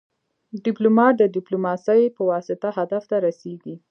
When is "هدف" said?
2.77-3.03